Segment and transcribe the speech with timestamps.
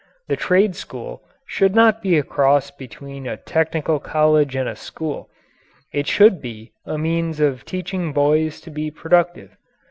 [0.29, 5.29] The trade school should not be a cross between a technical college and a school;
[5.93, 9.55] it should be a means of teaching boys to be productive.